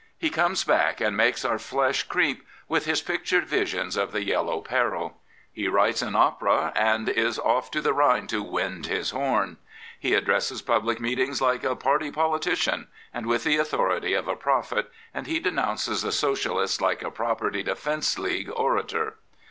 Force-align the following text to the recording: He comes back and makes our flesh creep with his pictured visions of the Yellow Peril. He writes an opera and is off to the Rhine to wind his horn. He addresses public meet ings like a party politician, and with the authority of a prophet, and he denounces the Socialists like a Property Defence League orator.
He 0.17 0.31
comes 0.31 0.63
back 0.63 0.99
and 0.99 1.15
makes 1.15 1.45
our 1.45 1.59
flesh 1.59 2.01
creep 2.01 2.41
with 2.67 2.85
his 2.85 3.03
pictured 3.03 3.45
visions 3.45 3.95
of 3.95 4.11
the 4.13 4.23
Yellow 4.23 4.59
Peril. 4.61 5.19
He 5.53 5.67
writes 5.67 6.01
an 6.01 6.15
opera 6.15 6.73
and 6.75 7.07
is 7.07 7.37
off 7.37 7.69
to 7.69 7.81
the 7.81 7.93
Rhine 7.93 8.25
to 8.25 8.41
wind 8.41 8.87
his 8.87 9.11
horn. 9.11 9.57
He 9.99 10.15
addresses 10.15 10.63
public 10.63 10.99
meet 10.99 11.19
ings 11.19 11.39
like 11.39 11.63
a 11.63 11.75
party 11.75 12.09
politician, 12.09 12.87
and 13.13 13.27
with 13.27 13.43
the 13.43 13.57
authority 13.57 14.15
of 14.15 14.27
a 14.27 14.35
prophet, 14.35 14.89
and 15.13 15.27
he 15.27 15.39
denounces 15.39 16.01
the 16.01 16.11
Socialists 16.11 16.81
like 16.81 17.03
a 17.03 17.11
Property 17.11 17.61
Defence 17.61 18.17
League 18.17 18.49
orator. 18.55 19.17